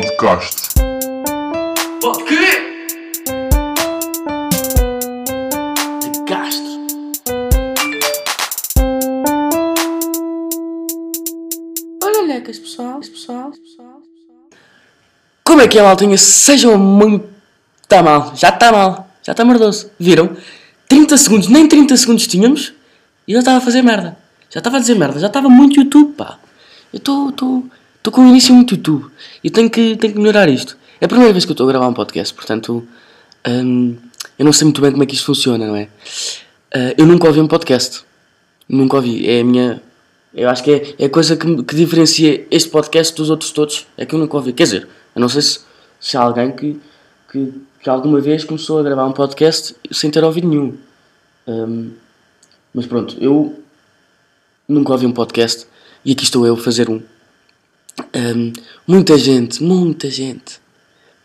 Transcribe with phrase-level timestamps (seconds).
[0.00, 0.72] Podcast.
[2.00, 2.46] Pode quê?
[6.00, 6.86] De Castro.
[12.02, 14.02] Olha, lecas, pessoal, pessoal, pessoal.
[15.44, 16.16] Como é que é, maltinha?
[16.16, 17.28] Sejam muito...
[17.86, 19.90] Tá mal, já está mal, já está merdoso.
[19.98, 20.34] Viram?
[20.88, 22.72] 30 segundos, nem 30 segundos tínhamos
[23.28, 24.16] e eu estava a fazer merda.
[24.48, 26.38] Já estava a dizer merda, já estava muito YouTube, pá.
[26.90, 27.68] Eu estou
[28.00, 29.10] estou com o início muito YouTube
[29.44, 30.76] e tenho que, tenho que melhorar isto.
[31.00, 32.86] É a primeira vez que eu estou a gravar um podcast, portanto,
[33.46, 33.96] hum,
[34.38, 35.84] eu não sei muito bem como é que isto funciona, não é?
[36.74, 38.04] Uh, eu nunca ouvi um podcast.
[38.68, 39.28] Nunca ouvi.
[39.28, 39.82] É a minha.
[40.32, 43.86] Eu acho que é, é a coisa que, que diferencia este podcast dos outros todos.
[43.96, 44.52] É que eu nunca ouvi.
[44.52, 45.60] Quer dizer, eu não sei se,
[46.00, 46.80] se há alguém que,
[47.30, 50.76] que, que alguma vez começou a gravar um podcast sem ter ouvido nenhum.
[51.46, 51.90] Hum,
[52.72, 53.60] mas pronto, eu
[54.68, 55.66] nunca ouvi um podcast
[56.04, 57.02] e aqui estou eu a fazer um.
[58.14, 58.52] Hum,
[58.86, 60.60] muita gente, muita gente,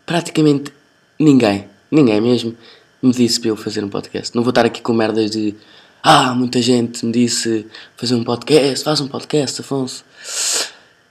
[0.04, 0.72] praticamente
[1.18, 2.56] ninguém, ninguém mesmo,
[3.02, 4.34] me disse para eu fazer um podcast.
[4.34, 5.54] Não vou estar aqui com merdas de
[6.02, 10.04] ah, muita gente me disse fazer um podcast, faz um podcast, Afonso.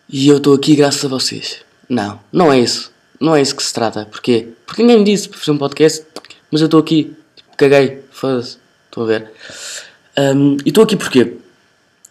[0.07, 1.57] E eu estou aqui graças a vocês.
[1.89, 2.91] Não, não é isso.
[3.19, 4.05] Não é isso que se trata.
[4.05, 4.49] Porquê?
[4.65, 6.05] Porque ninguém me disse para fazer um podcast,
[6.51, 8.57] mas eu estou aqui, tipo, caguei, foda-se.
[8.85, 9.31] Estão a ver?
[10.17, 11.37] Hum, e estou aqui porquê?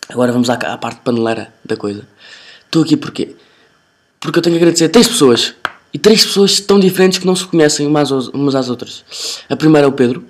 [0.09, 2.07] Agora vamos à, à parte paneleira da coisa.
[2.75, 3.37] Estou aqui porquê?
[4.19, 5.55] Porque eu tenho que agradecer a três pessoas.
[5.93, 9.05] E três pessoas tão diferentes que não se conhecem umas, umas às outras.
[9.49, 10.25] A primeira é o Pedro.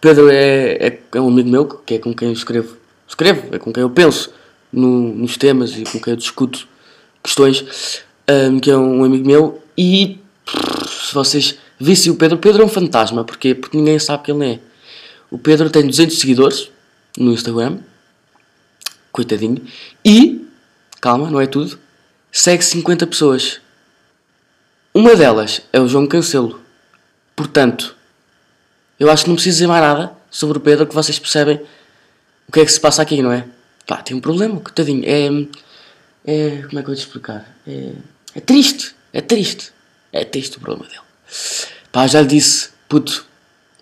[0.00, 2.76] Pedro é, é, é um amigo meu, que é com quem eu escrevo.
[3.08, 4.32] Escrevo, é com quem eu penso
[4.72, 6.68] no- nos temas e com quem eu discuto
[7.24, 7.64] questões.
[8.30, 9.60] hum, que é um amigo meu.
[9.76, 13.24] E se vocês vissem o Pedro, o Pedro é um fantasma.
[13.24, 13.52] Porquê?
[13.52, 14.60] Porque ninguém sabe quem ele é.
[15.28, 16.70] O Pedro tem 200 seguidores
[17.18, 17.78] no Instagram.
[19.10, 19.60] Coitadinho.
[20.04, 20.43] E,
[21.04, 21.78] calma, não é tudo.
[22.32, 23.60] Segue 50 pessoas.
[24.94, 26.62] Uma delas é o João Cancelo.
[27.36, 27.94] Portanto,
[28.98, 31.60] eu acho que não preciso dizer mais nada sobre o Pedro que vocês percebem
[32.48, 33.46] o que é que se passa aqui, não é?
[33.86, 35.04] Pá, tem um problema, coitadinho.
[35.04, 35.26] É.
[36.26, 36.62] É.
[36.62, 37.54] Como é que eu vou te explicar?
[37.66, 37.92] É.
[38.34, 38.94] É triste.
[39.12, 39.72] É triste.
[40.10, 41.02] É triste o problema dele.
[41.92, 43.26] Pá, já lhe disse, puto,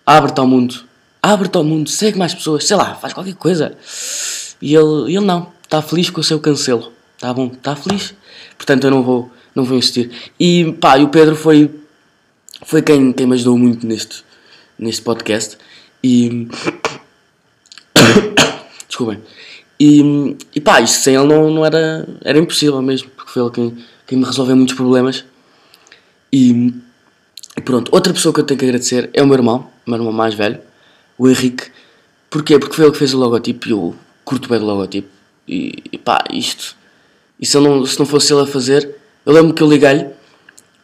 [0.05, 0.83] abre-te ao mundo.
[1.21, 3.77] Abre-te ao mundo, segue mais pessoas, sei lá, faz qualquer coisa.
[4.61, 6.91] E ele, ele não, está feliz com o seu cancelo.
[7.23, 8.13] Está bom, está feliz.
[8.57, 10.11] Portanto, eu não vou, não vou insistir.
[10.37, 11.73] E pá, e o Pedro foi,
[12.65, 14.25] foi quem, quem me ajudou muito neste,
[14.77, 15.57] neste podcast.
[16.03, 16.49] E.
[18.89, 19.21] Desculpem.
[19.79, 23.51] E, e pá, isto sem ele não, não era, era impossível mesmo, porque foi ele
[23.51, 25.23] quem, quem me resolveu muitos problemas.
[26.29, 26.73] E,
[27.63, 30.11] pronto, outra pessoa que eu tenho que agradecer é o meu irmão, o meu irmão
[30.11, 30.59] mais velho,
[31.17, 31.71] o Henrique.
[32.29, 32.59] Porquê?
[32.59, 33.95] Porque foi ele que fez o logotipo e eu
[34.25, 35.07] curto bem do logotipo.
[35.47, 36.82] E, e pá, isto.
[37.43, 38.95] E se, não, se não fosse ele a fazer,
[39.25, 40.07] eu lembro que eu liguei-lhe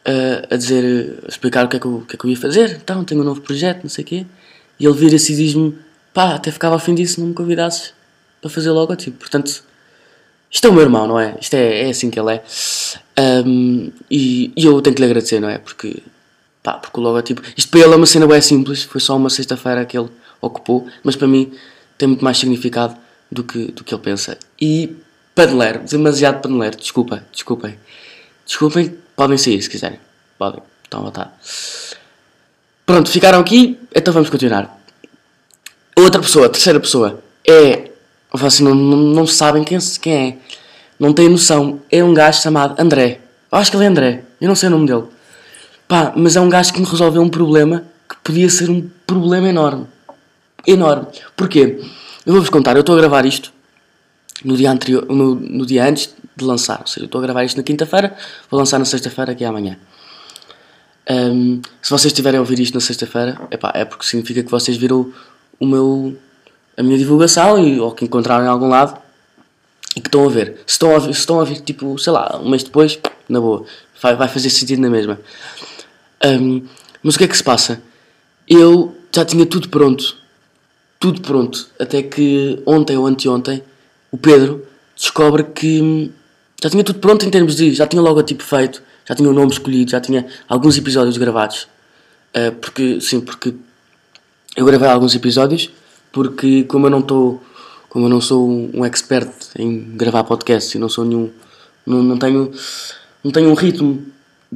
[0.04, 2.30] eh, a dizer, a explicar o que, é que, eu, o que é que eu
[2.30, 2.78] ia fazer.
[2.82, 4.26] Então, tenho um novo projeto, não sei o quê.
[4.78, 5.74] E ele vira-se e diz-me:
[6.12, 7.94] pá, até ficava a fim disso se não me convidasses
[8.42, 9.16] para fazer o logotipo.
[9.16, 9.64] Portanto,
[10.50, 11.34] isto é o meu irmão, não é?
[11.40, 12.44] Isto é, é assim que ele é.
[13.16, 15.56] Ahm, e, e eu tenho que lhe agradecer, não é?
[15.56, 16.02] Porque,
[16.62, 17.40] pá, porque o logotipo.
[17.56, 20.10] Isto para ele é uma cena bem simples, foi só uma sexta-feira que ele
[20.42, 21.52] ocupou, mas para mim
[21.96, 22.98] tem muito mais significado
[23.32, 24.36] do que, do que ele pensa.
[24.60, 24.94] E
[25.40, 27.78] paneleiro, demasiado paneleiro, desculpa, desculpem.
[28.44, 29.98] Desculpem, podem sair se quiserem.
[30.38, 31.30] Podem, estão à vontade.
[32.84, 34.78] Pronto, ficaram aqui, então vamos continuar.
[35.96, 37.90] Outra pessoa, terceira pessoa, é.
[38.32, 40.36] Vocês não, não, não sabem quem, quem é.
[40.98, 41.80] Não têm noção.
[41.90, 43.20] É um gajo chamado André.
[43.50, 44.24] Eu acho que ele é André.
[44.40, 45.04] Eu não sei o nome dele.
[45.88, 49.48] Pá, mas é um gajo que me resolveu um problema que podia ser um problema
[49.48, 49.86] enorme.
[50.66, 51.06] Enorme.
[51.34, 51.80] Porquê?
[52.26, 52.76] Eu vou-vos contar.
[52.76, 53.52] Eu estou a gravar isto
[54.44, 56.80] no dia, anterior, no, no dia antes de lançar.
[56.80, 58.16] Ou seja, eu estou a gravar isto na quinta-feira,
[58.50, 59.78] vou lançar na sexta-feira, que é amanhã.
[61.08, 63.40] Ahm, se vocês estiverem a ouvir isto na sexta-feira,
[63.74, 65.12] é porque significa que vocês viram
[65.58, 66.16] o meu,
[66.76, 68.96] a minha divulgação e, ou que encontraram em algum lado
[69.96, 70.58] e que estão a ver.
[70.66, 72.98] Se estão a ouvir, se estão a ouvir tipo, sei lá, um mês depois,
[73.28, 73.64] na boa,
[74.00, 75.18] vai, vai fazer sentido na mesma.
[76.22, 76.62] Ahm,
[77.02, 77.82] mas o que é que se passa?
[78.48, 80.16] Eu já tinha tudo pronto,
[80.98, 83.62] tudo pronto, até que ontem ou anteontem
[84.10, 84.66] o Pedro
[84.96, 86.10] descobre que hum,
[86.62, 87.72] já tinha tudo pronto em termos de.
[87.74, 91.68] já tinha logo tipo feito, já tinha o nome escolhido, já tinha alguns episódios gravados.
[92.34, 93.54] Ah, porque, sim, porque
[94.56, 95.70] eu gravei alguns episódios,
[96.12, 97.42] porque como eu não estou.
[97.88, 101.30] como eu não sou um um expert em gravar podcasts e não sou nenhum.
[101.86, 102.52] não, não tenho.
[103.24, 104.06] não tenho um ritmo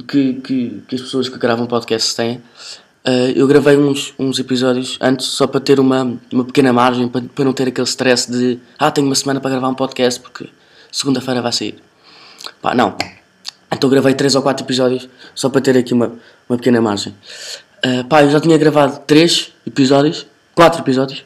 [0.07, 2.41] que, que, que as pessoas que gravam podcasts têm.
[3.07, 7.21] Uh, eu gravei uns, uns episódios antes só para ter uma, uma pequena margem, para,
[7.21, 10.49] para não ter aquele stress de ah, tenho uma semana para gravar um podcast porque
[10.91, 11.75] segunda-feira vai sair.
[12.61, 12.97] Pá, não.
[13.71, 16.13] Então gravei 3 ou 4 episódios só para ter aqui uma,
[16.49, 17.13] uma pequena margem.
[17.85, 20.25] Uh, pá, eu já tinha gravado 3 episódios,
[20.55, 21.19] 4 episódios.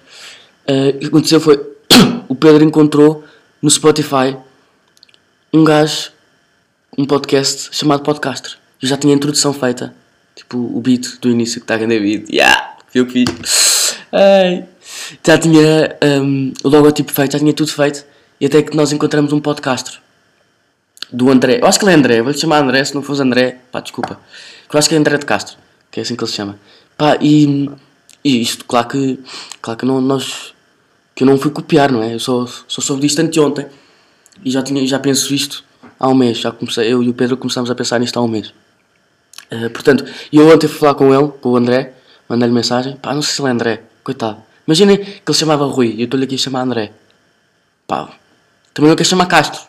[0.68, 1.66] Uh, o que aconteceu foi
[2.28, 3.24] o Pedro encontrou
[3.62, 4.36] no Spotify
[5.54, 6.12] um gajo,
[6.98, 8.58] um podcast chamado Podcaster.
[8.82, 9.94] Eu já tinha a introdução feita,
[10.40, 12.30] tipo o beat do início que está a grande beat.
[12.30, 13.98] Yeah, eu que fiz.
[14.12, 14.66] Ai.
[15.26, 18.06] Já tinha um, o logotipo feito, já tinha tudo feito.
[18.40, 20.00] E até que nós encontramos um podcaster
[21.12, 21.60] do André.
[21.62, 24.20] Eu acho que ele é André, vou-lhe chamar André, se não fosse André, pá, desculpa.
[24.72, 25.58] Eu acho que é André de Castro,
[25.92, 26.58] que é assim que ele se chama.
[26.98, 27.70] Pá, e,
[28.24, 29.20] e isto, claro que,
[29.62, 30.54] claro que não, nós,
[31.16, 32.14] que eu não fui copiar, não é?
[32.14, 33.66] Eu só, só soube disto anteontem
[34.46, 35.64] e já, tinha, já penso isto
[36.00, 36.38] há um mês.
[36.38, 38.54] Já comecei, eu e o Pedro começámos a pensar nisto há um mês.
[39.52, 41.94] Uh, portanto, eu ontem fui falar com ele, com o André,
[42.28, 44.38] mandei-lhe mensagem, pá, não sei se ele é André, coitado.
[44.68, 46.92] Imaginem que ele chamava Rui e eu estou-lhe aqui a chamar André.
[47.88, 48.10] Pá,
[48.74, 49.62] também não quero chamar Castro.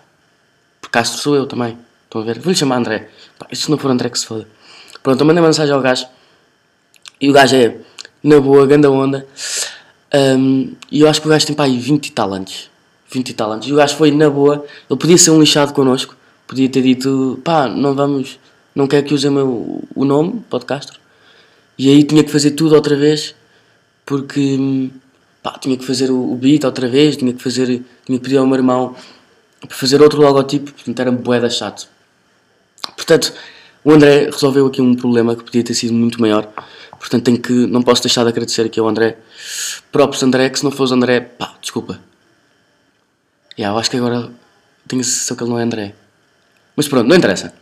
[0.81, 1.79] Porque Castro sou eu também.
[2.05, 2.39] Estão a ver?
[2.39, 3.09] Vou-lhe chamar André.
[3.39, 4.47] Pá, se não for André que se foda.
[5.03, 6.07] Pronto, eu mandei mensagem ao gajo.
[7.19, 7.77] E o gajo é,
[8.23, 9.27] na boa, ganda onda.
[10.13, 12.71] Um, e eu acho que o gajo tem pá aí 20 e tal anos.
[13.11, 13.59] 20 e tal.
[13.63, 14.67] E o gajo foi na boa.
[14.89, 16.15] Ele podia ser um lixado connosco.
[16.47, 18.39] Podia ter dito, pá, não vamos.
[18.81, 20.99] Não quero que usem o, o nome, podcast.
[21.77, 23.35] E aí tinha que fazer tudo outra vez.
[24.07, 24.91] Porque
[25.43, 27.15] pá, tinha que fazer o, o beat outra vez.
[27.15, 27.67] Tinha que fazer.
[28.07, 28.97] Tinha que pedir ao meu irmão
[29.61, 30.73] para fazer outro logotipo.
[30.73, 31.91] Portanto, era boeda chato.
[32.97, 33.35] Portanto,
[33.85, 36.51] o André resolveu aqui um problema que podia ter sido muito maior.
[36.99, 39.19] Portanto, tenho que, não posso deixar de agradecer aqui ao André.
[39.93, 42.01] Próprios André, que se não fosse André, pá, desculpa.
[43.59, 44.31] Yeah, eu acho que agora
[44.89, 45.95] tenho a sensação que ele não é André.
[46.75, 47.53] Mas pronto, não interessa.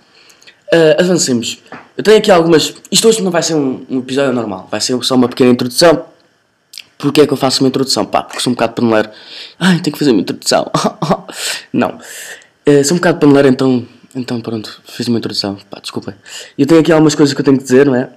[0.72, 1.58] Uh, avancemos.
[1.96, 2.74] Eu tenho aqui algumas.
[2.90, 6.04] Isto hoje não vai ser um, um, episódio normal, vai ser só uma pequena introdução.
[6.98, 8.04] Porquê é que eu faço uma introdução?
[8.04, 9.08] Pá, porque sou um bocado paneleiro.
[9.58, 10.70] Ai, tenho que fazer uma introdução.
[11.72, 11.98] não.
[12.68, 15.56] Uh, sou um bocado paneleiro, então então pronto, fiz uma introdução.
[15.70, 16.16] Pá, desculpa.
[16.56, 18.10] Eu tenho aqui algumas coisas que eu tenho que dizer, não é?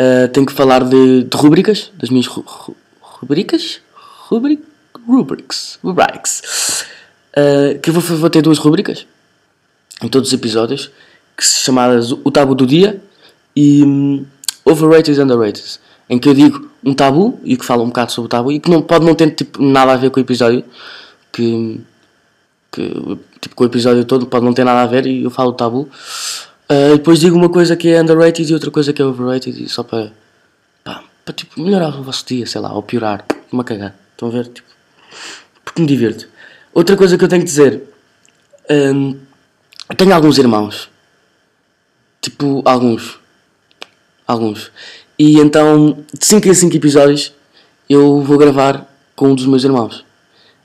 [0.00, 3.80] Uh, tenho que falar de, de rubricas, das minhas ru, ru, rubricas?
[4.28, 4.62] Rubric,
[5.06, 5.78] rubrics.
[5.82, 6.84] Rubrics.
[7.36, 9.06] Uh, que eu vou, vou ter duas rubricas
[10.02, 10.90] em todos os episódios,
[11.44, 13.02] chamadas O Tabu do Dia
[13.54, 14.24] e um,
[14.64, 15.80] Overrated and Underrated.
[16.08, 18.58] Em que eu digo um tabu e que falo um bocado sobre o tabu e
[18.58, 20.64] que não, pode não ter tipo, nada a ver com o episódio.
[21.32, 21.80] Que
[22.72, 22.90] que
[23.40, 25.88] tipo, com o episódio todo pode não ter nada a ver e eu falo tabu.
[26.70, 29.68] Uh, depois digo uma coisa que é underrated e outra coisa que é overrated e
[29.68, 30.10] só para,
[30.84, 33.94] para tipo, melhorar o vosso dia, sei lá, ou piorar, uma cagada.
[34.12, 34.46] Estão a ver?
[34.48, 34.68] Tipo,
[35.64, 36.28] porque me divirto.
[36.72, 37.82] Outra coisa que eu tenho que dizer,
[38.70, 39.18] um,
[39.96, 40.88] tenho alguns irmãos,
[42.22, 43.18] tipo, alguns,
[44.26, 44.72] alguns,
[45.18, 47.32] e então de 5 em 5 episódios
[47.88, 50.04] eu vou gravar com um dos meus irmãos.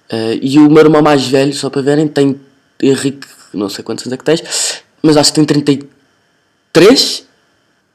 [0.09, 2.39] Uh, e o meu irmão mais velho, só para verem, tem
[2.81, 7.27] Henrique, não sei quantos anos é que tens, mas acho que tem 33,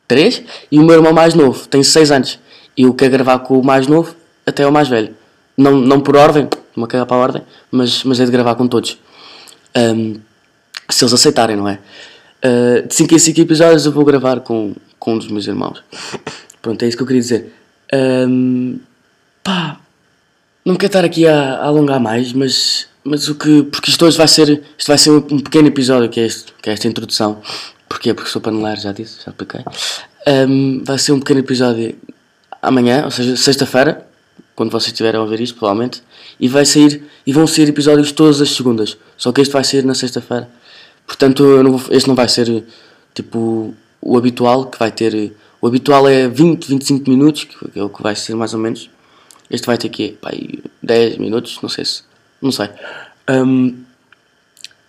[0.07, 2.39] 3, e o meu irmão mais novo tem 6 anos.
[2.77, 4.15] E eu quero gravar com o mais novo
[4.47, 5.15] até o mais velho.
[5.57, 8.67] Não, não por ordem, uma caga para a ordem, mas, mas é de gravar com
[8.67, 8.99] todos.
[9.77, 10.21] Um,
[10.89, 11.79] se eles aceitarem, não é?
[12.45, 15.83] Uh, de 5 em 5 episódios eu vou gravar com, com um dos meus irmãos.
[16.61, 17.53] Pronto, é isso que eu queria dizer.
[17.93, 18.81] Um,
[19.45, 19.79] pá,
[20.65, 23.65] não quero estar aqui a, a, alongar mais, mas, mas o que.
[23.65, 24.63] Porque isto hoje vai ser.
[24.79, 27.41] Isto vai ser um, pequeno episódio que é, este, que é esta introdução.
[27.89, 28.15] Porquê?
[28.15, 29.61] Porque sou paneleiro, já disse, já expliquei.
[30.27, 31.97] Um, vai ser um pequeno episódio
[32.63, 34.07] amanhã, ou seja, sexta-feira,
[34.55, 36.03] quando vocês estiverem a ouvir isto, provavelmente.
[36.41, 37.05] E vai sair.
[37.27, 38.97] E vão ser episódios todas as segundas.
[39.17, 40.49] Só que este vai sair na sexta-feira.
[41.07, 42.65] Portanto, não vou, este não vai ser
[43.15, 45.33] tipo o habitual, que vai ter.
[45.61, 48.91] O habitual é 20, 25 minutos, que é o que vai ser mais ou menos.
[49.51, 50.31] Este vai ter aqui pá,
[50.83, 52.03] 10 minutos, não sei se.
[52.41, 52.69] Não sei.
[53.31, 53.77] Um,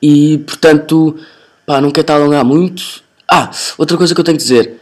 [0.01, 1.19] e portanto,
[1.65, 3.03] pá, não quero estar a alongar muito.
[3.29, 4.79] Ah, outra coisa que eu tenho que dizer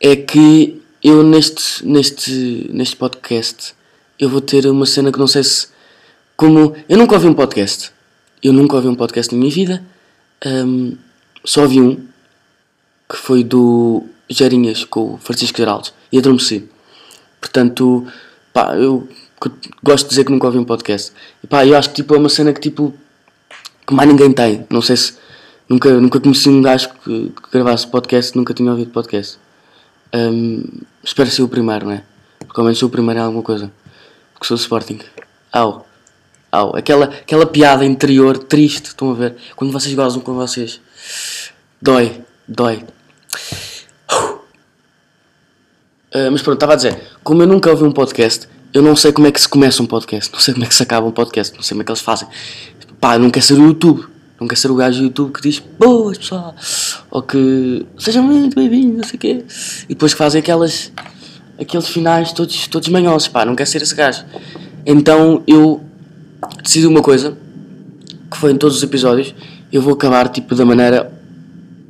[0.00, 3.74] é que eu neste, neste, neste podcast
[4.20, 5.68] eu vou ter uma cena que não sei se.
[6.36, 6.76] Como.
[6.88, 7.90] Eu nunca ouvi um podcast.
[8.42, 9.82] Eu nunca ouvi um podcast na minha vida.
[10.46, 10.96] Um,
[11.44, 12.06] só ouvi um
[13.08, 16.68] que foi do Gerinhas com o Francisco Geraldo e adormeci.
[17.40, 18.06] Portanto,
[18.52, 19.08] pá, eu
[19.82, 21.12] gosto de dizer que nunca ouvi um podcast.
[21.42, 22.94] E pá, eu acho que tipo, é uma cena que tipo
[23.86, 24.66] que mais ninguém tem.
[24.70, 25.14] Não sei se
[25.68, 29.38] nunca, nunca conheci um gajo que, que gravasse podcast nunca tinha ouvido podcast.
[30.14, 30.64] Um,
[31.02, 32.04] espero ser o primeiro, não é?
[32.38, 33.70] Porque ao menos sou o primeiro em alguma coisa.
[34.32, 35.00] Porque sou Sporting.
[35.52, 35.89] Au.
[36.50, 36.76] Au.
[36.76, 39.36] Aquela, aquela piada interior triste, estão a ver?
[39.56, 40.80] Quando vocês gozam com vocês.
[41.80, 42.20] Dói.
[42.46, 42.84] Dói.
[46.12, 49.12] Uh, mas pronto, estava a dizer, como eu nunca ouvi um podcast, eu não sei
[49.12, 51.12] como é que se começa um podcast, não sei como é que se acaba um
[51.12, 52.26] podcast, não sei como é que eles fazem.
[53.00, 54.06] Pá, não quero ser o YouTube,
[54.40, 56.54] Não quero ser o gajo do YouTube que diz boas pessoal,
[57.10, 59.44] ou que sejam muito bem-vindos, não sei o quê,
[59.84, 60.90] e depois fazem aquelas,
[61.60, 64.24] aqueles finais todos, todos manhosos, pá, não quero ser esse gajo.
[64.84, 65.80] Então eu
[66.62, 67.36] decidi uma coisa,
[68.30, 69.34] que foi em todos os episódios,
[69.72, 71.12] eu vou acabar tipo da maneira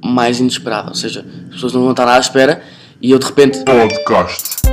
[0.02, 2.62] mais inesperada, ou seja, as pessoas não vão estar à espera
[3.00, 4.69] e eu de repente Podcast.